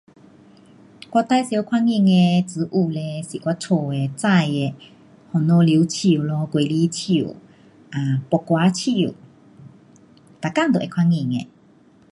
[1.11, 4.07] 我最常看见的植物嘞是我家的，种的
[5.31, 7.35] 番石榴树咯，水果树
[7.93, 8.89] ，um 木瓜树，
[10.41, 11.47] 每天都会看见的。